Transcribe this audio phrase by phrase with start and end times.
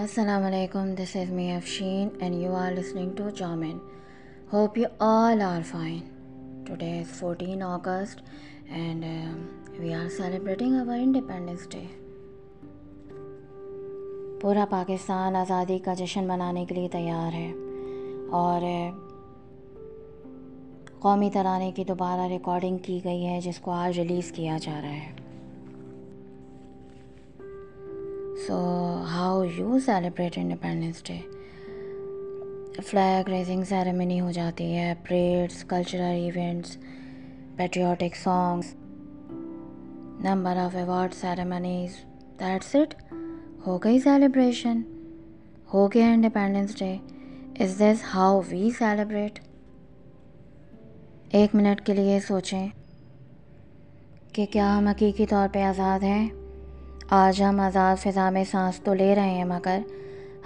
[0.00, 3.78] السلام علیکم this is me Afshin and you are listening to Chaman
[4.52, 8.20] hope you all are fine is fourteen August
[8.78, 9.04] and
[9.78, 11.84] we are celebrating our independence day
[14.40, 17.50] پورا پاکستان آزادی کا جشن منانے کے لیے تیار ہے
[18.42, 18.68] اور
[21.04, 24.94] قومی ترانے کی دوبارہ ریکارڈنگ کی گئی ہے جس کو آج ریلیز کیا جا رہا
[25.06, 25.24] ہے
[28.46, 28.56] so
[29.10, 31.16] how you celebrate independence day
[32.88, 36.76] flag raising ceremony ہو جاتی ہے parades cultural events
[37.56, 38.72] patriotic songs
[40.26, 41.96] number of award ceremonies
[42.40, 42.94] that's it
[43.66, 44.80] ہو گئی سیلیبریشن
[45.74, 46.94] ہو گیا independence day
[47.64, 49.38] is this how we celebrate
[51.38, 52.66] ایک منٹ کے لیے سوچیں
[54.34, 56.26] کہ کیا ہم حقیقی طور پہ آزاد ہیں
[57.14, 59.80] آج ہم آزاد فضا میں سانس تو لے رہے ہیں مگر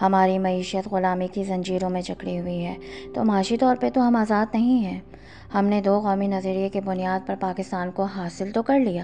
[0.01, 2.75] ہماری معیشت غلامی کی زنجیروں میں جکڑی ہوئی ہے
[3.15, 4.99] تو معاشی طور پہ تو ہم آزاد نہیں ہیں
[5.55, 9.03] ہم نے دو قومی نظریے کے بنیاد پر پاکستان کو حاصل تو کر لیا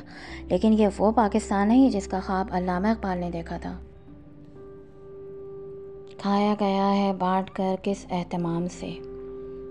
[0.50, 3.76] لیکن یہ وہ پاکستان نہیں جس کا خواب علامہ اقبال نے دیکھا تھا
[6.22, 8.90] کھایا گیا ہے بانٹ کر کس اہتمام سے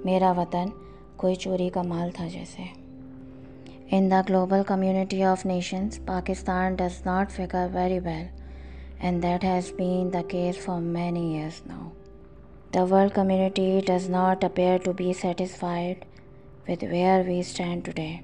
[0.05, 0.69] میرا وطن
[1.17, 2.63] کوئی چوری کا مال تھا جیسے
[3.89, 8.27] In the global community of nations, Pakistan does not figure very well,
[8.99, 11.91] and that has been the case for many years now.
[12.71, 16.05] The world community does not appear to be satisfied
[16.67, 18.23] with where we stand today.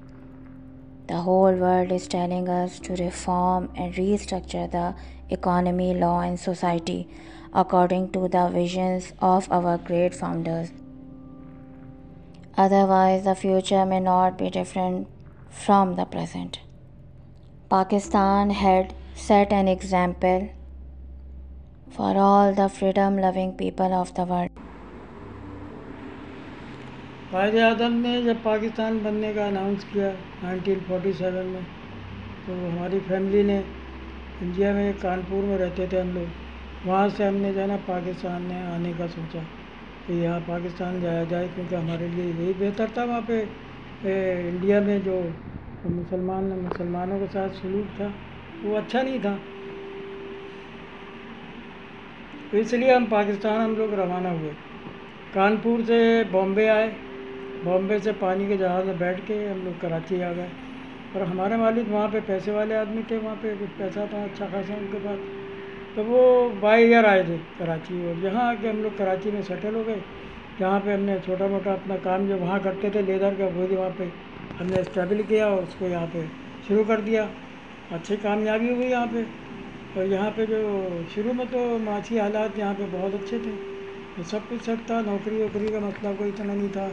[1.06, 4.94] The whole world is telling us to reform and restructure the
[5.30, 7.08] economy, law, and society
[7.54, 10.72] according to the visions of our great founders.
[12.54, 15.00] Otherwise, the future may not be different
[15.60, 16.56] from the present
[17.68, 18.54] Pakistan نے
[28.20, 30.08] جب پاکستان بننے کا announce کیا
[30.42, 31.60] nineteen forty seven میں
[32.46, 33.58] تو ہماری family نے
[34.40, 36.28] India میں کانپور میں رہتے تھے ہم لوگ
[36.88, 39.42] وہاں سے ہم نے جانا پاکستان نے آنے کا سوچا
[40.06, 43.36] کہ یہاں پاکستان جایا جائے کیونکہ ہمارے لیے یہی بہتر تھا وہاں پہ
[44.10, 45.20] انڈیا میں جو
[45.84, 48.06] مسلمان مسلمانوں کے ساتھ سلوک تھا
[48.62, 49.34] وہ اچھا نہیں تھا
[52.60, 54.50] اس لیے ہم پاکستان ہم لوگ روانہ ہوئے
[55.34, 55.98] کانپور سے
[56.30, 56.88] بامبے آئے
[57.64, 60.48] بامبے سے پانی کے جہاز میں بیٹھ کے ہم لوگ کراچی آ گئے
[61.12, 64.46] اور ہمارے مالک وہاں پہ پیسے والے آدمی تھے وہاں پہ کچھ پیسہ تھا اچھا
[64.52, 65.18] خاصا ان کے پاس
[65.96, 69.42] تو وہ بائی ایئر آئے تھے کراچی اور یہاں آ کے ہم لوگ کراچی میں
[69.48, 69.98] سیٹل ہو گئے
[70.58, 73.88] جہاں پہ ہم نے چھوٹا موٹا اپنا کام جو وہاں کرتے تھے لیدر کا وہاں
[73.96, 74.04] پہ
[74.60, 76.22] ہم نے اسٹیبل کیا اور اس کو یہاں پہ
[76.66, 77.24] شروع کر دیا
[77.98, 79.22] اچھی کامیابی ہوئی یہاں پہ
[79.98, 80.58] اور یہاں پہ جو
[81.14, 83.52] شروع میں تو معاشی حالات یہاں پہ بہت اچھے تھے
[84.30, 86.88] سب کچھ سب تھا نوکری ووکری کا مسئلہ مطلب کوئی اتنا نہیں تھا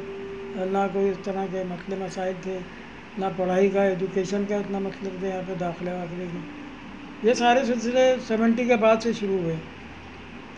[0.72, 2.58] نہ کوئی اس طرح کے مسئلے مسائل تھے
[3.20, 7.66] نہ پڑھائی کا ایجوکیشن کا اتنا مطلب تھا یہاں پہ داخلہ واخلے کے یہ سارے
[7.66, 9.56] سلسلے سیونٹی کے بعد سے شروع ہوئے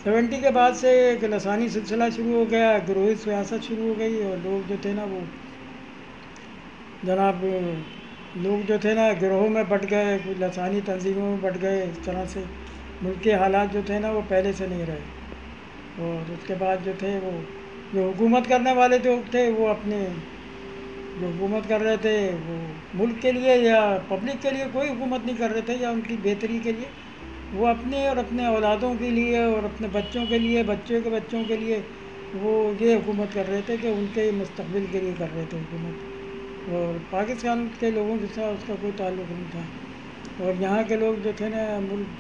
[0.04, 4.22] سیونٹی کے بعد سے ایک لسانی سلسلہ شروع ہو گیا گروہی سیاست شروع ہو گئی
[4.26, 5.20] اور لوگ جو تھے نا وہ
[7.06, 7.44] جناب
[8.46, 12.26] لوگ جو تھے نا گروہوں میں بٹ گئے لسانی تنظیموں میں بٹ گئے اس طرح
[12.34, 12.44] سے
[13.02, 16.86] ملک کے حالات جو تھے نا وہ پہلے سے نہیں رہے اور اس کے بعد
[16.86, 17.32] جو تھے وہ
[17.94, 20.06] جو حکومت کرنے والے جو تھے وہ اپنے
[21.20, 22.18] جو حکومت کر رہے تھے
[22.48, 22.58] وہ
[23.04, 26.02] ملک کے لیے یا پبلک کے لیے کوئی حکومت نہیں کر رہے تھے یا ان
[26.08, 26.90] کی بہتری کے لیے
[27.54, 31.44] وہ اپنے اور اپنے اولادوں کے لیے اور اپنے بچوں کے لیے بچے کے بچوں
[31.48, 31.80] کے لیے
[32.42, 35.58] وہ یہ حکومت کر رہے تھے کہ ان کے مستقبل کے لیے کر رہے تھے
[35.60, 40.82] حکومت اور پاکستان کے لوگوں کے ساتھ اس کا کوئی تعلق نہیں تھا اور یہاں
[40.88, 42.20] کے لوگ جو تھے نا ملک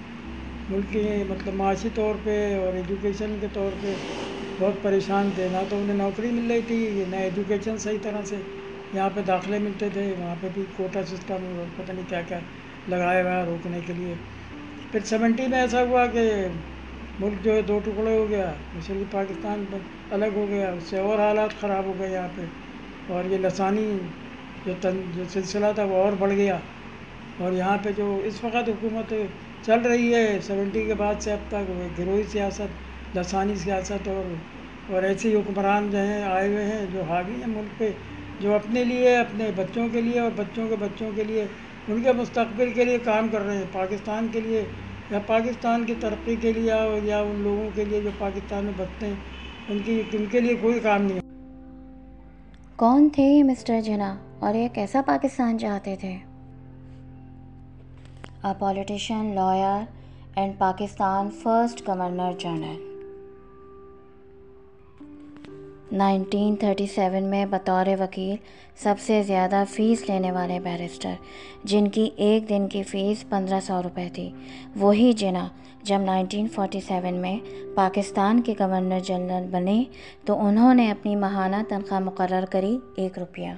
[0.72, 3.94] ملک کے مطلب معاشی طور پہ اور ایجوکیشن کے طور پہ
[4.60, 8.42] بہت پریشان تھے نہ تو انہیں نوکری مل رہی تھی نہ ایجوکیشن صحیح طرح سے
[8.94, 12.40] یہاں پہ داخلے ملتے تھے وہاں پہ بھی کوٹا سسٹم اور پتہ نہیں کیا کیا
[12.90, 14.14] لگائے ہوا ہے روکنے کے لیے
[14.92, 16.22] پھر سیونٹی میں ایسا ہوا کہ
[17.20, 19.64] ملک جو ہے دو ٹکڑے ہو گیا اس لیے پاکستان
[20.18, 22.46] الگ ہو گیا اس سے اور حالات خراب ہو گئے یہاں پہ
[23.14, 23.86] اور یہ لسانی
[24.66, 26.58] جو تن جو سلسلہ تھا وہ اور بڑھ گیا
[27.44, 29.14] اور یہاں پہ جو اس وقت حکومت
[29.66, 34.94] چل رہی ہے سیونٹی کے بعد سے اب تک وہ گروہی سیاست لسانی سیاست اور
[34.94, 37.92] اور ایسے ہی حکمران جو ہیں آئے ہوئے ہیں جو حاوی ہیں ملک پہ
[38.42, 41.46] جو اپنے لیے اپنے بچوں کے لیے اور بچوں کے بچوں کے لیے
[41.90, 44.64] ان کے مستقبل کے لیے کام کر رہے ہیں پاکستان کے لیے
[45.12, 46.74] یا پاکستان کی ترقی کے لیے
[47.04, 49.16] یا ان لوگوں کے لیے جو پاکستان میں بستے ہیں
[49.70, 51.20] ان کی ان کے لیے کوئی کام نہیں
[52.84, 54.14] کون تھے یہ مسٹر جنا
[54.46, 56.16] اور یہ کیسا پاکستان چاہتے تھے
[58.44, 59.84] آپ politician lawyer
[60.40, 62.90] and Pakistan first governor general
[66.00, 68.36] nineteen thirty seven میں بطور وکیل
[68.84, 71.14] سب سے زیادہ فیس لینے والے بیرسٹر
[71.72, 74.30] جن کی ایک دن کی فیس پندرہ سو روپے تھی
[74.80, 75.48] وہی جنا
[75.90, 77.38] جب نائنٹین فورٹی سیون میں
[77.76, 79.84] پاکستان کے گورنر جنرل بنے
[80.26, 83.50] تو انہوں نے اپنی ماہانہ تنخواہ مقرر کری ایک روپیہ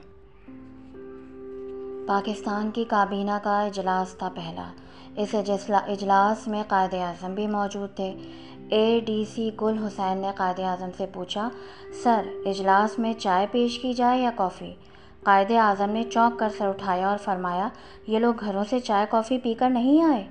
[2.07, 4.69] پاکستان کی کابینہ کا اجلاس تھا پہلا
[5.23, 5.35] اس
[5.87, 8.13] اجلاس میں قائد اعظم بھی موجود تھے
[8.75, 11.47] اے ڈی سی گل حسین نے قائد اعظم سے پوچھا
[12.03, 14.71] سر اجلاس میں چائے پیش کی جائے یا کافی
[15.23, 17.67] قائد اعظم نے چونک کر سر اٹھایا اور فرمایا
[18.11, 20.23] یہ لوگ گھروں سے چائے کافی پی کر نہیں آئے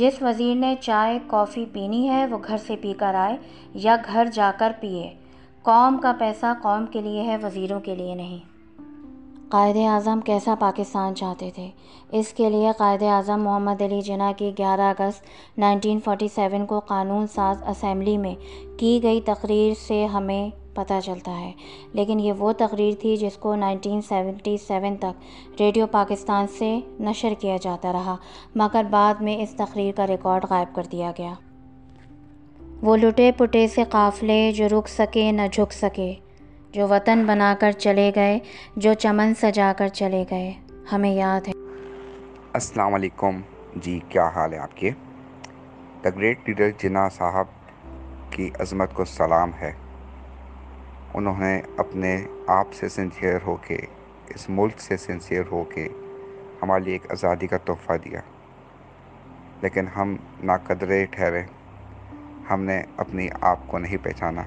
[0.00, 3.36] جس وزیر نے چائے کافی پینی ہے وہ گھر سے پی کر آئے
[3.84, 5.12] یا گھر جا کر پیئے
[5.62, 8.50] قوم کا پیسہ قوم کے لیے ہے وزیروں کے لیے نہیں
[9.52, 11.68] قائد اعظم کیسا پاکستان چاہتے تھے
[12.20, 16.78] اس کے لیے قائد اعظم محمد علی جناح کی گیارہ اگست نائنٹین فورٹی سیون کو
[16.92, 18.34] قانون ساز اسمبلی میں
[18.80, 21.52] کی گئی تقریر سے ہمیں پتہ چلتا ہے
[21.94, 26.74] لیکن یہ وہ تقریر تھی جس کو نائنٹین سیونٹی سیون تک ریڈیو پاکستان سے
[27.10, 28.16] نشر کیا جاتا رہا
[28.64, 31.32] مگر بعد میں اس تقریر کا ریکارڈ غائب کر دیا گیا
[32.86, 36.12] وہ لٹے پٹے سے قافلے جو رک سکے نہ جھک سکے
[36.74, 38.38] جو وطن بنا کر چلے گئے
[38.84, 40.52] جو چمن سجا کر چلے گئے
[40.92, 41.52] ہمیں یاد ہے
[42.60, 43.40] السلام علیکم
[43.84, 44.90] جی کیا حال ہے آپ کے
[46.04, 47.48] دا گریٹ لیڈر جناح صاحب
[48.36, 49.72] کی عظمت کو سلام ہے
[51.20, 52.16] انہوں نے اپنے
[52.58, 53.78] آپ سے سنسیئر ہو کے
[54.34, 55.86] اس ملک سے سنسیئر ہو کے
[56.62, 58.20] ہمارے لیے ایک آزادی کا تحفہ دیا
[59.62, 60.16] لیکن ہم
[60.52, 61.42] ناقدرے ٹھہرے
[62.50, 64.42] ہم نے اپنی آپ کو نہیں پہچانا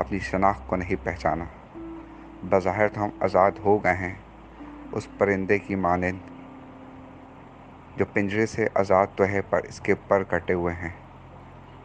[0.00, 1.44] اپنی شناخت کو نہیں پہچانا
[2.48, 4.14] بظاہر تو ہم آزاد ہو گئے ہیں
[4.96, 6.20] اس پرندے کی مانند
[7.98, 10.90] جو پنجرے سے آزاد تو ہے پر اس کے پر کٹے ہوئے ہیں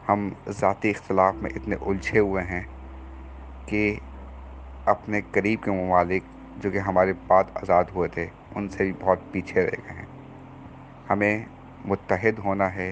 [0.09, 0.19] ہم
[0.59, 2.61] ذاتی اختلاف میں اتنے الجھے ہوئے ہیں
[3.67, 3.81] کہ
[4.95, 6.23] اپنے قریب کے ممالک
[6.63, 8.25] جو کہ ہمارے بعد آزاد ہوئے تھے
[8.55, 10.05] ان سے بھی بہت پیچھے رہ گئے ہیں
[11.09, 11.35] ہمیں
[11.89, 12.89] متحد ہونا ہے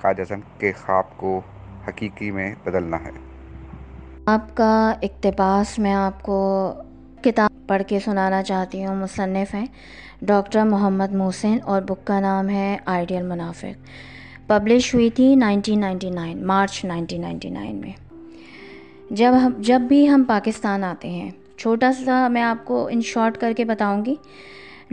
[0.00, 1.30] قائد اعظم کے خواب کو
[1.88, 3.10] حقیقی میں بدلنا ہے
[4.32, 4.68] آپ کا
[5.02, 6.34] اقتباس میں آپ کو
[7.22, 9.64] کتاب پڑھ کے سنانا چاہتی ہوں مصنف ہیں
[10.26, 13.90] ڈاکٹر محمد محسن اور بک کا نام ہے آئیڈیل منافق
[14.48, 17.90] پبلش ہوئی تھی nineteen ninety nine March nineteen ninety nine میں
[19.16, 23.36] جب ہم جب بھی ہم پاکستان آتے ہیں چھوٹا سا میں آپ کو ان شارٹ
[23.40, 24.14] کر کے بتاؤں گی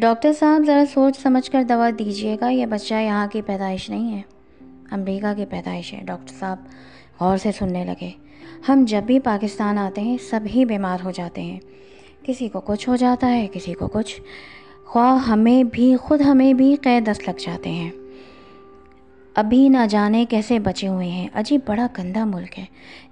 [0.01, 4.11] ڈاکٹر صاحب ذرا سوچ سمجھ کر دوا دیجیے گا یہ بچہ یہاں کی پیدائش نہیں
[4.15, 4.21] ہے
[4.99, 6.67] امریکہ کی پیدائش ہے ڈاکٹر صاحب
[7.21, 8.11] غور سے سننے لگے
[8.67, 11.59] ہم جب بھی پاکستان آتے ہیں سب ہی بیمار ہو جاتے ہیں
[12.25, 14.19] کسی کو کچھ ہو جاتا ہے کسی کو کچھ
[14.87, 17.89] خواہ ہمیں بھی خود ہمیں بھی قیدس لگ جاتے ہیں
[19.39, 22.63] ابھی نہ جانے کیسے بچے ہوئے ہیں عجیب بڑا گندہ ملک ہے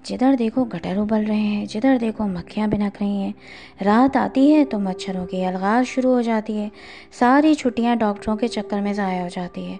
[0.05, 4.63] جدھر دیکھو گٹر ابل رہے ہیں جدھر دیکھو مکھیاں بھنک رہی ہیں رات آتی ہے
[4.71, 6.67] تو مچھروں کی الغاز شروع ہو جاتی ہے
[7.19, 9.77] ساری چھٹیاں ڈاکٹروں کے چکر میں ضائع ہو جاتی ہے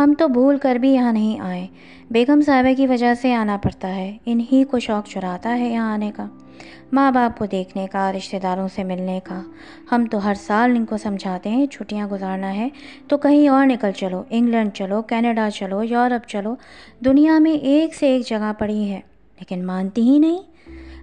[0.00, 1.66] ہم تو بھول کر بھی یہاں نہیں آئے
[2.14, 6.10] بیگم صاحبہ کی وجہ سے آنا پڑتا ہے انہی کو شوق چراتا ہے یہاں آنے
[6.16, 6.26] کا
[6.92, 9.40] ماں باپ کو دیکھنے کا رشتہ داروں سے ملنے کا
[9.92, 12.68] ہم تو ہر سال ان کو سمجھاتے ہیں چھٹیاں گزارنا ہے
[13.08, 16.54] تو کہیں اور نکل چلو انگلینڈ چلو کینیڈا چلو یورپ چلو
[17.04, 19.00] دنیا میں ایک سے ایک جگہ پڑی ہے
[19.38, 20.42] لیکن مانتی ہی نہیں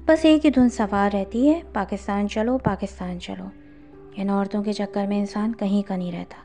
[0.07, 3.45] بس ایک ہی دھن سوار رہتی ہے پاکستان چلو پاکستان چلو
[4.17, 6.41] ان عورتوں کے چکر میں انسان کہیں کا نہیں رہتا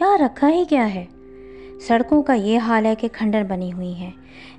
[0.00, 1.04] یہاں رکھا ہی کیا ہے
[1.86, 4.10] سڑکوں کا یہ حال ہے کہ کھنڈر بنی ہوئی ہیں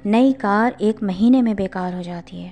[0.05, 2.49] نئی کار ایک مہینے میں بیکار ہو جاتی ہے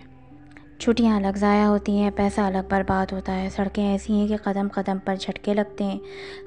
[0.86, 4.68] چھٹیاں الگ ضائع ہوتی ہیں پیسہ الگ برباد ہوتا ہے سڑکیں ایسی ہیں کہ قدم
[4.74, 5.98] قدم پر جھٹکے لگتے ہیں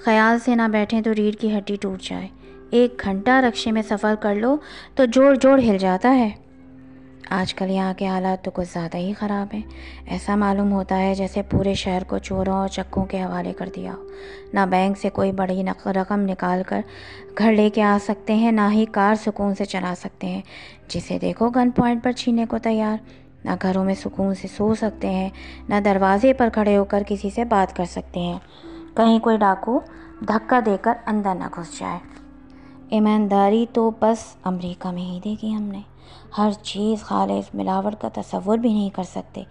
[0.05, 2.29] خیال سے نہ بیٹھیں تو ریڑھ کی ہڈی ٹوٹ جائے
[2.81, 4.55] ایک گھنٹہ رکشے میں سفر کر لو
[4.97, 6.31] تو جوڑ جوڑ ہل جاتا ہے
[7.41, 9.61] آج کل یہاں کے حالات تو کچھ زیادہ ہی خراب ہیں
[10.07, 13.95] ایسا معلوم ہوتا ہے جیسے پورے شہر کو چوروں اور چکوں کے حوالے کر دیا
[13.97, 14.07] ہو
[14.55, 15.63] نہ بینک سے کوئی بڑی
[16.01, 16.81] رقم نکال کر
[17.39, 20.41] گھر لے کے آ سکتے ہیں نہ ہی کار سکون سے چلا سکتے ہیں
[20.95, 22.97] جسے دیکھو گن پوائنٹ پر چھینے کو تیار
[23.45, 25.29] نہ گھروں میں سکون سے سو سکتے ہیں
[25.69, 28.39] نہ دروازے پر کھڑے ہو کر کسی سے بات کر سکتے ہیں
[28.97, 29.79] کہیں کوئی ڈاکو
[30.29, 31.99] دھکا دے کر اندر نہ گھس جائے
[32.97, 35.81] ایمانداری تو بس امریکہ میں ہی دیکھی ہم نے
[36.39, 39.43] ہر چیز خالص ملاوٹ کا تصور بھی نہیں کر سکتے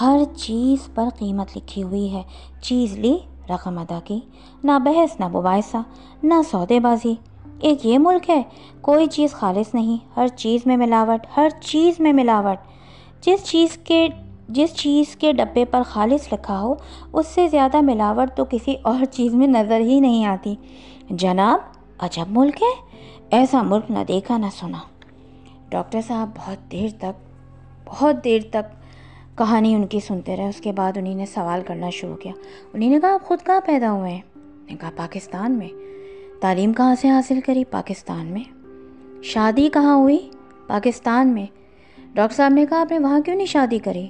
[0.00, 2.22] ہر چیز پر قیمت لکھی ہوئی ہے
[2.62, 3.16] چیز لی
[3.50, 4.18] رقم ادا کی
[4.64, 5.76] نہ بحث نہ مباحثہ
[6.22, 7.14] نہ سودے بازی
[7.68, 8.42] ایک یہ ملک ہے
[8.80, 12.68] کوئی چیز خالص نہیں ہر چیز میں ملاوٹ ہر چیز میں ملاوٹ
[13.26, 14.06] جس چیز کے
[14.56, 16.74] جس چیز کے ڈبے پر خالص لکھا ہو
[17.18, 20.54] اس سے زیادہ ملاوٹ تو کسی اور چیز میں نظر ہی نہیں آتی
[21.24, 21.60] جناب
[22.04, 22.72] عجب ملک ہے
[23.38, 24.78] ایسا ملک نہ دیکھا نہ سنا
[25.70, 27.20] ڈاکٹر صاحب بہت دیر تک
[27.88, 28.72] بہت دیر تک
[29.38, 32.32] کہانی ان کی سنتے رہے اس کے بعد انہیں نے سوال کرنا شروع کیا
[32.72, 34.20] انہیں نے کہا آپ خود کہاں پیدا ہوئے ہیں
[34.70, 35.68] نے کہا پاکستان میں
[36.42, 38.44] تعلیم کہاں سے حاصل کری پاکستان میں
[39.32, 40.18] شادی کہاں ہوئی
[40.66, 41.46] پاکستان میں
[42.14, 44.06] ڈاکٹر صاحب نے کہا آپ نے وہاں کیوں نہیں شادی کری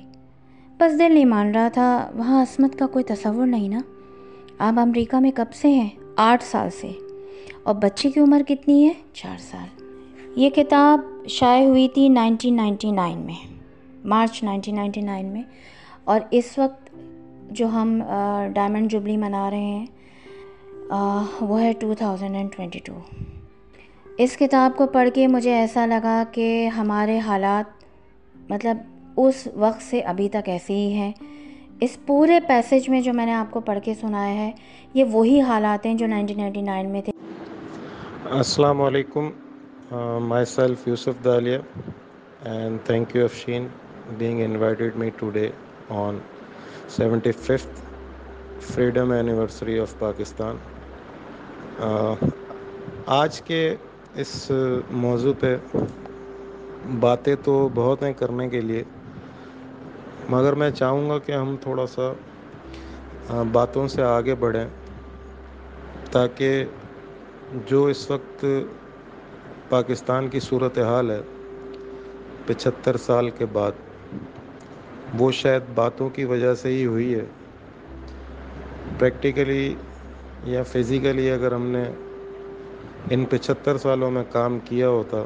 [0.80, 3.80] بس دل نہیں مان رہا تھا وہاں عصمت کا کوئی تصور نہیں نا
[4.66, 5.88] آپ امریکہ میں کب سے ہیں
[6.26, 6.88] آٹھ سال سے
[7.64, 11.00] اور بچے کی عمر کتنی ہے چار سال یہ کتاب
[11.38, 13.34] شائع ہوئی تھی نائنٹین نائنٹی نائن میں
[14.08, 15.42] مارچ نائنٹین نائنٹی نائن میں
[16.14, 16.88] اور اس وقت
[17.58, 17.98] جو ہم
[18.54, 19.86] ڈائمنڈ جبلی منا رہے ہیں
[21.48, 22.92] وہ ہے two thousand and twenty two
[24.24, 27.78] اس کتاب کو پڑھ کے مجھے ایسا لگا کہ ہمارے حالات
[28.50, 28.78] مطلب
[29.22, 31.12] اس وقت سے ابھی تک ایسے ہی ہیں
[31.86, 34.50] اس پورے پیسج میں جو میں نے آپ کو پڑھ کے سنایا ہے
[34.94, 37.12] یہ وہی حالات ہیں جو 1999 میں تھے
[38.38, 39.30] السلام علیکم
[40.28, 41.58] my self Yousuf Dalia
[42.50, 43.66] and thank you Afsheen
[44.18, 45.48] being invited me today
[46.02, 46.18] on
[46.96, 47.80] seventy fifth
[48.72, 50.56] freedom anniversary of Pakistan
[53.22, 53.64] آج کے
[54.24, 54.34] اس
[55.06, 55.56] موضوع پہ
[57.00, 58.82] باتیں تو بہت ہیں کرنے کے لیے
[60.30, 64.64] مگر میں چاہوں گا کہ ہم تھوڑا سا باتوں سے آگے بڑھیں
[66.12, 66.64] تاکہ
[67.70, 68.44] جو اس وقت
[69.68, 71.20] پاکستان کی صورتحال ہے
[72.46, 73.72] پچھتر سال کے بعد
[75.18, 77.24] وہ شاید باتوں کی وجہ سے ہی ہوئی ہے
[78.98, 79.74] پریکٹیکلی
[80.54, 81.84] یا فزیکلی اگر ہم نے
[83.14, 85.22] ان پچھتر سالوں میں کام کیا ہوتا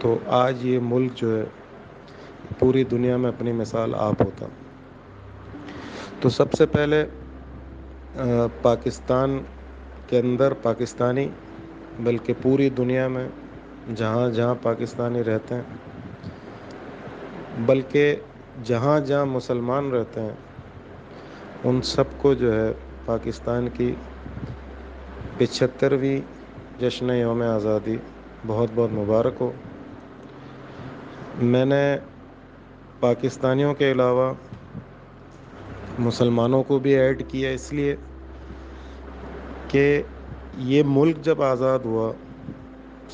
[0.00, 1.44] تو آج یہ ملک جو ہے
[2.58, 4.46] پوری دنیا میں اپنی مثال آپ ہوتا
[6.20, 7.04] تو سب سے پہلے
[8.62, 9.38] پاکستان
[10.10, 11.26] کے اندر پاکستانی
[12.04, 13.26] بلکہ پوری دنیا میں
[13.96, 16.30] جہاں جہاں پاکستانی رہتے ہیں
[17.66, 18.14] بلکہ
[18.64, 20.34] جہاں جہاں مسلمان رہتے ہیں
[21.68, 22.72] ان سب کو جو ہے
[23.06, 23.92] پاکستان کی
[25.38, 26.18] پچھترویں
[26.80, 27.96] جشن یوم آزادی
[28.46, 29.50] بہت بہت مبارک ہو
[31.46, 31.80] میں نے
[33.00, 34.32] پاکستانیوں کے علاوہ
[35.98, 37.94] مسلمانوں کو بھی ایڈ کیا اس لیے
[39.68, 40.02] کہ
[40.70, 42.10] یہ ملک جب آزاد ہوا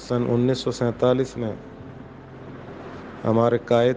[0.06, 1.52] سن انیس سو سینتالیس میں
[3.24, 3.96] ہمارے قائد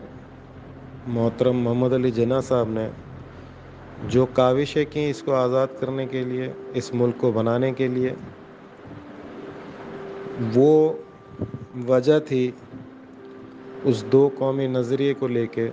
[1.18, 2.88] محترم محمد علی جناح صاحب نے
[4.10, 8.14] جو کاوشیں کیں اس کو آزاد کرنے کے لیے اس ملک کو بنانے کے لیے
[10.56, 10.74] وہ
[11.90, 12.50] وجہ تھی
[13.90, 15.68] اس دو قومی نظریے کو لے کے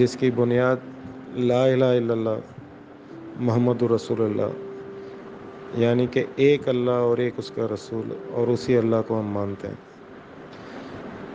[0.00, 0.78] جس کی بنیاد
[1.50, 2.36] لا الہ الا اللہ
[3.48, 9.02] محمد رسول اللہ یعنی کہ ایک اللہ اور ایک اس کا رسول اور اسی اللہ
[9.08, 10.60] کو ہم مانتے ہیں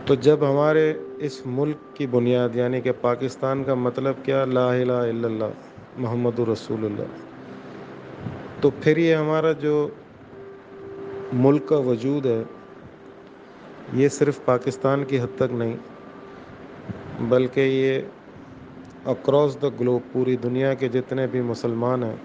[0.06, 0.92] تو جب ہمارے
[1.28, 6.40] اس ملک کی بنیاد یعنی کہ پاکستان کا مطلب کیا لا الہ الا اللہ محمد
[6.54, 7.18] رسول اللہ
[8.62, 9.76] تو پھر یہ ہمارا جو
[11.46, 12.42] ملک کا وجود ہے
[13.98, 15.76] یہ صرف پاکستان کی حد تک نہیں
[17.30, 18.02] بلکہ یہ
[19.10, 22.16] اکراس دا گلوب پوری دنیا کے جتنے بھی مسلمان ہیں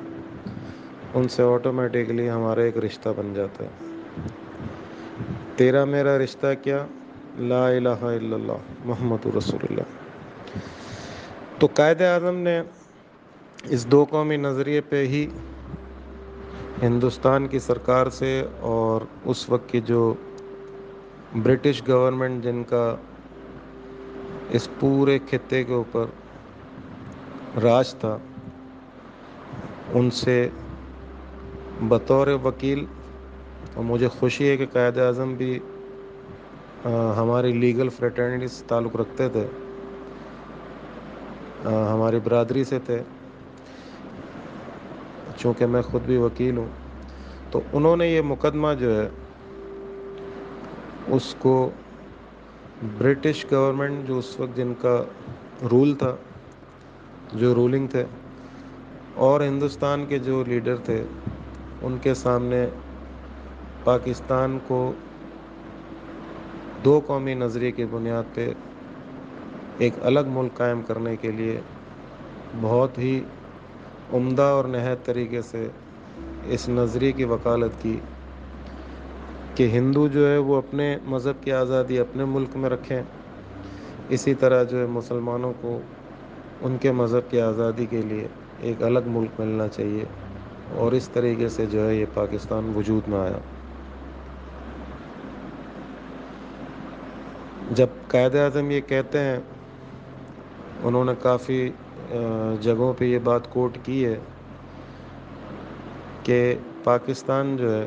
[1.17, 4.25] ان سے آٹومیٹکلی ہمارا ایک رشتہ بن جاتا ہے
[5.57, 6.85] تیرا میرا رشتہ کیا
[7.39, 10.61] لا الہ الا اللہ محمد رسول اللہ
[11.61, 12.61] تو قائد اعظم نے
[13.75, 15.27] اس دو قومی نظریے پہ ہی
[16.83, 18.33] ہندوستان کی سرکار سے
[18.73, 19.03] اور
[19.35, 20.05] اس وقت کی جو
[21.43, 22.85] برٹش گورنمنٹ جن کا
[24.57, 26.05] اس پورے خطے کے اوپر
[27.63, 28.17] راج تھا
[29.99, 30.37] ان سے
[31.89, 32.85] بطور وکیل
[33.75, 35.59] اور مجھے خوشی ہے کہ قائد اعظم بھی
[37.17, 39.45] ہماری لیگل سے تعلق رکھتے تھے
[41.65, 43.03] ہماری برادری سے تھے
[45.41, 46.69] چونکہ میں خود بھی وکیل ہوں
[47.51, 49.07] تو انہوں نے یہ مقدمہ جو ہے
[51.13, 51.51] اس کو
[52.99, 54.95] برٹش گورنمنٹ جو اس وقت جن کا
[55.71, 56.15] رول تھا
[57.41, 58.05] جو رولنگ تھے
[59.27, 61.03] اور ہندوستان کے جو لیڈر تھے
[61.87, 62.65] ان کے سامنے
[63.85, 64.79] پاکستان کو
[66.85, 68.53] دو قومی نظریے کی بنیاد پہ
[69.85, 71.61] ایک الگ ملک قائم کرنے کے لیے
[72.61, 73.19] بہت ہی
[74.15, 75.67] عمدہ اور نہایت طریقے سے
[76.55, 77.99] اس نظریے کی وکالت کی
[79.57, 83.01] کہ ہندو جو ہے وہ اپنے مذہب کی آزادی اپنے ملک میں رکھیں
[84.17, 85.79] اسی طرح جو ہے مسلمانوں کو
[86.67, 88.27] ان کے مذہب کی آزادی کے لیے
[88.69, 90.05] ایک الگ ملک ملنا چاہیے
[90.83, 93.39] اور اس طریقے سے جو ہے یہ پاکستان وجود میں آیا
[97.79, 99.39] جب قائد اعظم یہ کہتے ہیں
[100.87, 101.61] انہوں نے کافی
[102.63, 104.17] جگہوں پہ یہ بات کوٹ کی ہے
[106.25, 106.43] کہ
[106.85, 107.87] پاکستان جو ہے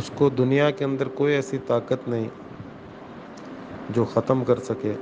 [0.00, 2.28] اس کو دنیا کے اندر کوئی ایسی طاقت نہیں
[3.94, 4.92] جو ختم کر سکے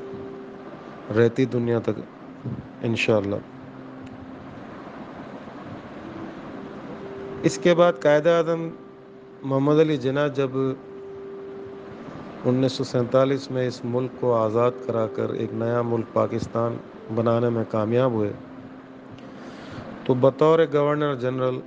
[1.16, 1.98] رہتی دنیا تک
[2.88, 3.36] انشاءاللہ
[7.48, 8.68] اس کے بعد قائد اعظم
[9.50, 10.56] محمد علی جناح جب
[12.44, 16.76] انیس سو سینتالیس میں اس ملک کو آزاد کرا کر ایک نیا ملک پاکستان
[17.14, 18.32] بنانے میں کامیاب ہوئے
[20.04, 21.58] تو بطور گورنر جنرل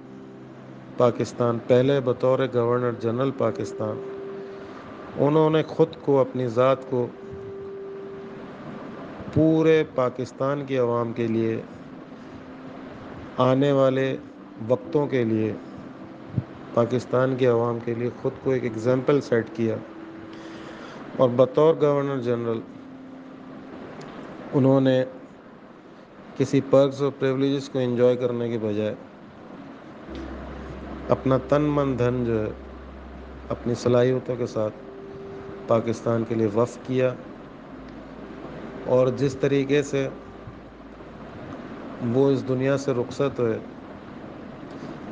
[0.98, 4.02] پاکستان پہلے بطور گورنر جنرل پاکستان
[5.26, 7.06] انہوں نے خود کو اپنی ذات کو
[9.34, 11.56] پورے پاکستان کی عوام کے لیے
[13.46, 14.06] آنے والے
[14.70, 15.52] وقتوں کے لیے
[16.74, 19.76] پاکستان کی عوام کے لیے خود کو ایک ایگزامپل سیٹ کیا
[21.22, 22.60] اور بطور گورنر جنرل
[24.60, 25.04] انہوں نے
[26.38, 28.94] کسی پرکس اور پریولیجز کو انجوائے کرنے کے بجائے
[31.12, 32.50] اپنا تن من دھن جو ہے
[33.54, 34.74] اپنی صلاحیتوں کے ساتھ
[35.68, 37.12] پاکستان کے لیے وف کیا
[38.96, 40.08] اور جس طریقے سے
[42.14, 43.58] وہ اس دنیا سے رخصت ہوئے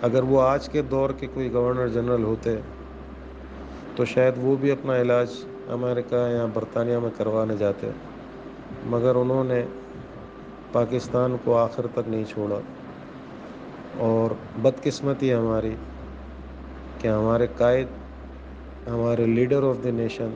[0.09, 2.55] اگر وہ آج کے دور کے کوئی گورنر جنرل ہوتے
[3.95, 5.33] تو شاید وہ بھی اپنا علاج
[5.79, 7.89] امریکہ یا برطانیہ میں کروانے جاتے
[8.95, 9.63] مگر انہوں نے
[10.71, 12.59] پاکستان کو آخر تک نہیں چھوڑا
[14.05, 14.31] اور
[14.61, 15.73] بدقسمتی ہماری
[16.99, 17.87] کہ ہمارے قائد
[18.87, 20.29] ہمارے لیڈر آف دی نیشن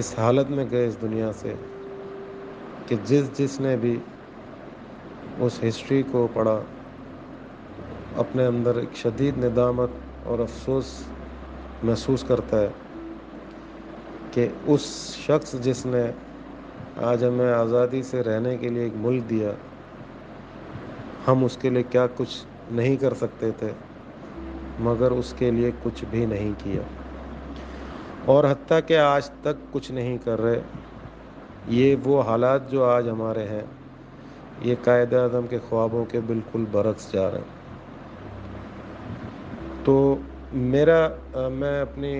[0.00, 1.54] اس حالت میں گئے اس دنیا سے
[2.88, 3.96] کہ جس جس نے بھی
[5.46, 6.58] اس ہسٹری کو پڑھا
[8.24, 9.96] اپنے اندر ایک شدید ندامت
[10.28, 10.92] اور افسوس
[11.82, 12.68] محسوس کرتا ہے
[14.34, 14.86] کہ اس
[15.26, 16.04] شخص جس نے
[17.12, 19.52] آج ہمیں آزادی سے رہنے کے لیے ایک ملک دیا
[21.26, 22.36] ہم اس کے لیے کیا کچھ
[22.78, 23.70] نہیں کر سکتے تھے
[24.88, 26.80] مگر اس کے لیے کچھ بھی نہیں کیا
[28.32, 30.60] اور حتیٰ کہ آج تک کچھ نہیں کر رہے
[31.78, 33.62] یہ وہ حالات جو آج ہمارے ہیں
[34.68, 37.62] یہ قائد اعظم کے خوابوں کے بالکل برعکس جا رہے ہیں
[39.84, 39.96] تو
[40.74, 42.14] میرا میں اپنی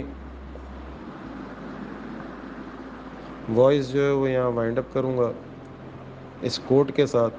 [3.54, 5.30] وائس جو ہے وہ یہاں وائنڈ اپ کروں گا
[6.48, 7.34] اس کوٹ کے ساتھ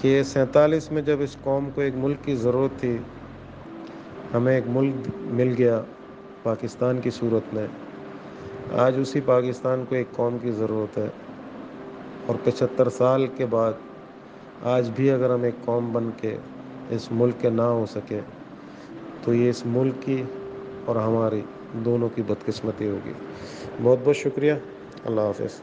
[0.00, 2.96] کہ سینتالیس میں جب اس قوم کو ایک ملک کی ضرورت تھی
[4.34, 5.80] ہمیں ایک ملک مل گیا
[6.42, 7.66] پاکستان کی صورت میں
[8.84, 11.06] آج اسی پاکستان کو ایک قوم کی ضرورت ہے
[12.26, 13.72] اور پچہتر سال کے بعد
[14.74, 16.36] آج بھی اگر ہم ایک قوم بن کے
[16.96, 18.20] اس ملک کے نہ ہو سکے
[19.24, 20.22] تو یہ اس ملک کی
[20.86, 21.40] اور ہماری
[21.88, 23.12] دونوں کی بدقسمتی ہوگی
[23.82, 24.52] بہت بہت شکریہ
[25.04, 25.60] اللہ حافظ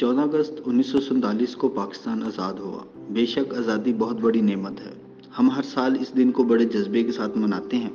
[0.00, 2.82] چودہ اگست انیس سو سنتالیس کو پاکستان آزاد ہوا
[3.12, 4.90] بے شک آزادی بہت بڑی نعمت ہے
[5.38, 7.88] ہم ہر سال اس دن کو بڑے جذبے کے ساتھ مناتے ہیں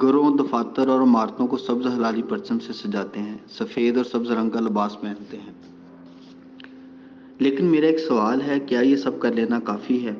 [0.00, 4.50] گھروں دفاتر اور عمارتوں کو سبز حلالی پرچم سے سجاتے ہیں سفید اور سبز رنگ
[4.56, 5.52] کا لباس پہنتے ہیں
[7.46, 10.14] لیکن میرا ایک سوال ہے کیا یہ سب کر لینا کافی ہے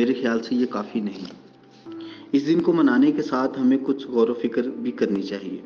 [0.00, 1.98] میرے خیال سے یہ کافی نہیں
[2.36, 5.60] اس دن کو منانے کے ساتھ ہمیں کچھ غور و فکر بھی کرنی چاہیے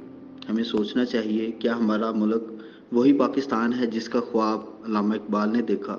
[0.49, 2.53] ہمیں سوچنا چاہیے کیا ہمارا ملک
[2.97, 5.97] وہی پاکستان ہے جس کا خواب علامہ اقبال نے دیکھا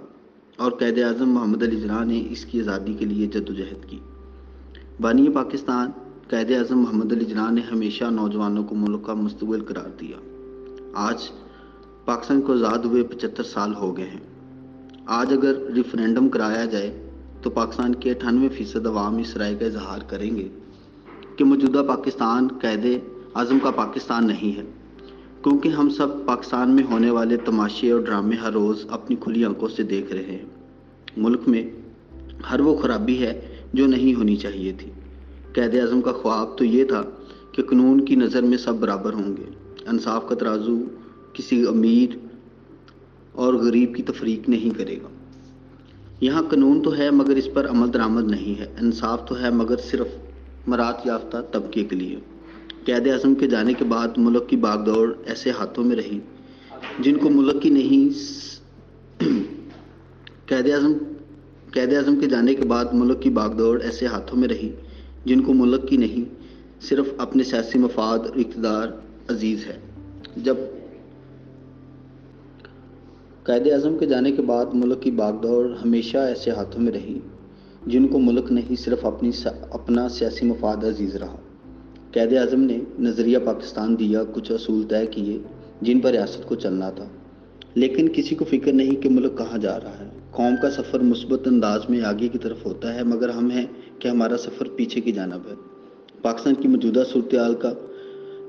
[0.64, 3.86] اور قید اعظم محمد علی جناح نے اس کی آزادی کے لیے جد و جہد
[3.90, 4.00] کی
[5.02, 5.92] بانی پاکستان
[6.30, 10.18] قید اعظم محمد علی جناح نے ہمیشہ نوجوانوں کو ملک کا مستقل قرار دیا
[11.08, 11.30] آج
[12.06, 14.20] پاکستان کو آزاد ہوئے پچہتر سال ہو گئے ہیں
[15.20, 16.90] آج اگر ریفرینڈم کرایا جائے
[17.42, 20.48] تو پاکستان کے اٹھانوے فیصد عوام اس رائے کا اظہار کریں گے
[21.38, 24.64] کہ موجودہ پاکستان قید اعظم کا پاکستان نہیں ہے
[25.44, 29.68] کیونکہ ہم سب پاکستان میں ہونے والے تماشے اور ڈرامے ہر روز اپنی کھلی آنکھوں
[29.76, 30.46] سے دیکھ رہے ہیں
[31.26, 31.64] ملک میں
[32.50, 33.34] ہر وہ خرابی ہے
[33.80, 34.90] جو نہیں ہونی چاہیے تھی
[35.54, 37.02] قید اعظم کا خواب تو یہ تھا
[37.54, 39.46] کہ قانون کی نظر میں سب برابر ہوں گے
[39.94, 40.76] انصاف کا ترازو
[41.38, 42.16] کسی امیر
[43.44, 45.08] اور غریب کی تفریق نہیں کرے گا
[46.26, 49.78] یہاں قانون تو ہے مگر اس پر عمل درآمد نہیں ہے انصاف تو ہے مگر
[49.92, 52.20] صرف مراد یافتہ طبقے کے لیے
[52.86, 56.20] قید اعظم کے جانے کے بعد ملک کی باغ دوڑ ایسے ہاتھوں میں رہی
[57.04, 58.10] جن کو ملک کی نہیں
[60.50, 60.94] قید اعظم
[61.74, 64.70] قید اعظم کے جانے کے بعد ملک کی باغ دوڑ ایسے ہاتھوں میں رہی
[65.26, 66.24] جن کو ملک کی نہیں
[66.88, 68.88] صرف اپنے سیاسی مفاد اور اقتدار
[69.34, 69.78] عزیز ہے
[70.44, 70.58] جب
[73.50, 77.20] قید اعظم کے جانے کے بعد ملک کی باغ دوڑ ہمیشہ ایسے ہاتھوں میں رہی
[77.92, 79.32] جن کو ملک نہیں صرف اپنی
[79.80, 81.36] اپنا سیاسی مفاد عزیز رہا
[82.14, 85.38] قید اعظم نے نظریہ پاکستان دیا کچھ اصول طے کیے
[85.88, 87.06] جن پر ریاست کو چلنا تھا
[87.76, 90.06] لیکن کسی کو فکر نہیں کہ ملک کہاں جا رہا ہے
[90.38, 93.66] قوم کا سفر مثبت انداز میں آگے کی طرف ہوتا ہے مگر ہم ہیں
[94.00, 95.54] کہ ہمارا سفر پیچھے کی جانب ہے
[96.22, 97.74] پاکستان کی موجودہ صورتحال کا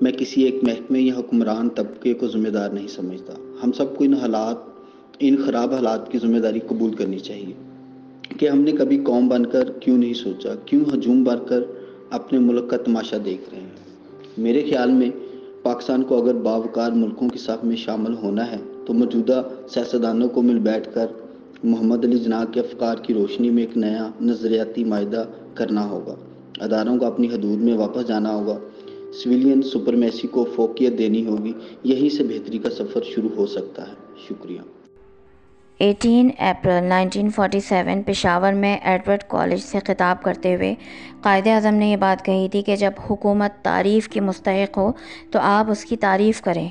[0.03, 4.05] میں کسی ایک محکمے یا حکمران طبقے کو ذمہ دار نہیں سمجھتا ہم سب کو
[4.05, 4.69] ان حالات
[5.29, 7.53] ان خراب حالات کی ذمہ داری قبول کرنی چاہیے
[8.39, 11.63] کہ ہم نے کبھی قوم بن کر کیوں نہیں سوچا کیوں ہجوم بن کر
[12.17, 15.11] اپنے ملک کا تماشا دیکھ رہے ہیں میرے خیال میں
[15.63, 19.43] پاکستان کو اگر باوقار ملکوں کی صف میں شامل ہونا ہے تو موجودہ
[19.75, 21.07] سیاستدانوں کو مل بیٹھ کر
[21.63, 26.15] محمد علی جناح کے افکار کی روشنی میں ایک نیا نظریاتی معاہدہ کرنا ہوگا
[26.67, 28.59] اداروں کو اپنی حدود میں واپس جانا ہوگا
[29.23, 31.53] سویلین سپرمیسی کو فوقیت دینی ہوگی
[31.95, 33.95] یہی سے بہتری کا سفر شروع ہو سکتا ہے
[34.29, 34.61] شکریہ
[35.85, 40.75] eighteen April nineteen forty seven Peshawar میں ایڈورڈ کالج سے خطاب کرتے ہوئے
[41.23, 44.91] قائد اعظم نے یہ بات کہی تھی کہ جب حکومت تعریف کی مستحق ہو
[45.33, 46.69] تو آپ اس کی تعریف کریں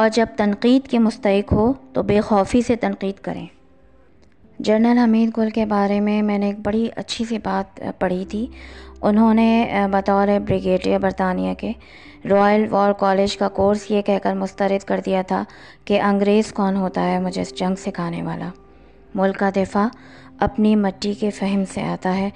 [0.00, 3.46] اور جب تنقید کے مستحق ہو تو بے خوفی سے تنقید کریں
[4.68, 8.46] جنرل حمید گل کے بارے میں میں نے ایک بڑی اچھی سی بات پڑھی تھی
[9.00, 9.48] انہوں نے
[9.92, 11.72] بطور بریگیڈیئر برطانیہ کے
[12.30, 15.42] رائل وار کالج کا کورس یہ کہہ کر مسترد کر دیا تھا
[15.84, 18.48] کہ انگریز کون ہوتا ہے مجھے اس جنگ سکھانے والا
[19.14, 19.86] ملک کا دفاع
[20.46, 22.28] اپنی مٹی کے فہم سے آتا ہے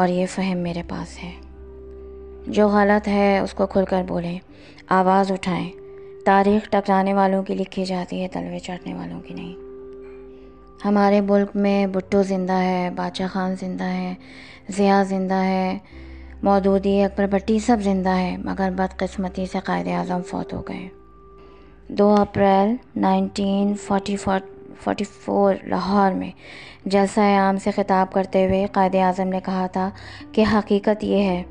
[0.00, 1.30] اور یہ فہم میرے پاس ہے
[2.58, 4.38] جو غلط ہے اس کو کھل کر بولیں
[5.00, 5.68] آواز اٹھائیں
[6.26, 9.54] تاریخ ٹکرانے والوں کی لکھی جاتی ہے تلوے چڑھنے والوں کی نہیں
[10.84, 14.14] ہمارے ملک میں بھٹو زندہ ہے بادشاہ خان زندہ ہے
[14.76, 15.78] ضیاء زندہ ہے
[16.44, 20.86] مودودی اکبر بٹی سب زندہ ہیں مگر بدقسمتی سے قائد اعظم فوت ہو گئے
[21.98, 26.30] دو April nineteen forty forty four Lahore میں
[26.94, 29.88] جلسہ عام سے خطاب کرتے ہوئے قائد اعظم نے کہا تھا
[30.32, 31.42] کہ حقیقت یہ ہے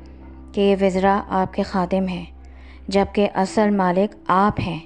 [0.54, 2.24] کہ یہ وزراء آپ کے خادم ہیں
[2.96, 4.78] جبکہ اصل مالک آپ ہیں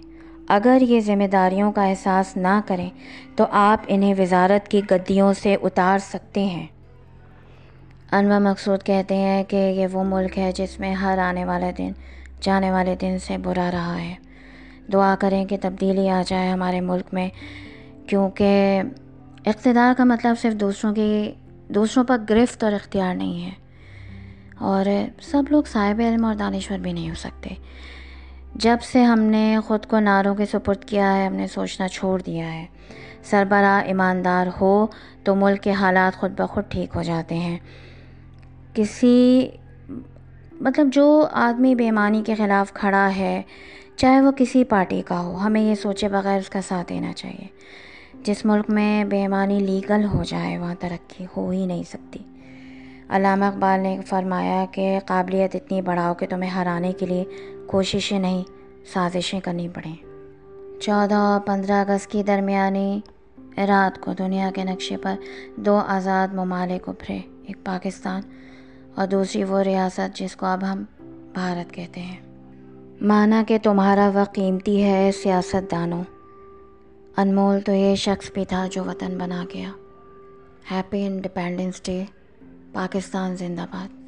[0.58, 2.88] اگر یہ ذمہ داریوں کا احساس نہ کریں
[3.36, 6.66] تو آپ انہیں وزارت کی گدیوں سے اتار سکتے ہیں
[8.12, 11.90] انوا مقصود کہتے ہیں کہ یہ وہ ملک ہے جس میں ہر آنے والے دن
[12.42, 14.14] جانے والے دن سے برا رہا ہے
[14.92, 17.28] دعا کریں کہ تبدیلی آ جائے ہمارے ملک میں
[18.08, 18.80] کیونکہ
[19.48, 21.30] اقتدار کا مطلب صرف دوسروں کی
[21.74, 23.50] دوسروں پر گرفت اور اختیار نہیں ہے
[24.68, 24.86] اور
[25.30, 27.54] سب لوگ صاحب علم اور دانشور بھی نہیں ہو سکتے
[28.64, 32.20] جب سے ہم نے خود کو نعروں کے سپرد کیا ہے ہم نے سوچنا چھوڑ
[32.26, 32.64] دیا ہے
[33.30, 34.86] سربراہ ایماندار ہو
[35.24, 37.58] تو ملک کے حالات خود بخود ٹھیک ہو جاتے ہیں
[38.76, 39.48] کسی
[40.62, 41.04] مطلب جو
[41.42, 43.40] آدمی بے ایمانی کے خلاف کھڑا ہے
[44.00, 47.46] چاہے وہ کسی پارٹی کا ہو ہمیں یہ سوچے بغیر اس کا ساتھ دینا چاہیے
[48.24, 52.18] جس ملک میں بے ایمانی لیگل ہو جائے وہاں ترقی ہو ہی نہیں سکتی
[53.16, 57.24] علامہ اقبال نے فرمایا کہ قابلیت اتنی بڑھاؤ کہ تمہیں ہرانے کے لیے
[57.70, 58.42] کوششیں نہیں
[58.92, 59.94] سازشیں کرنی پڑیں
[60.82, 63.00] چودہ اور پندرہ اگست کی درمیانی
[63.68, 65.14] رات کو دنیا کے نقشے پر
[65.66, 68.20] دو آزاد ممالک ابھرے ایک پاکستان
[68.98, 70.82] اور دوسری وہ ریاست جس کو اب ہم
[71.32, 72.16] بھارت کہتے ہیں
[73.08, 76.02] مانا کہ تمہارا وہ قیمتی ہے سیاست دانوں
[77.22, 79.70] انمول تو یہ شخص بھی تھا جو وطن بنا گیا
[80.70, 82.02] ہیپی انڈیپینڈنس ڈے
[82.80, 84.05] پاکستان زندہ باد